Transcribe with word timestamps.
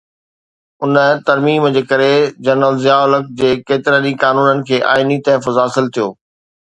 ان 0.83 0.95
ترميم 1.27 1.67
جي 1.75 1.83
ڪري 1.91 2.07
جنرل 2.47 2.79
ضياءُ 2.85 3.03
الحق 3.09 3.29
جي 3.43 3.51
ڪيترن 3.67 4.09
ئي 4.09 4.15
قانونن 4.25 4.65
کي 4.71 4.83
آئيني 4.95 5.19
تحفظ 5.29 5.61
حاصل 5.65 5.93
ٿيو. 5.97 6.09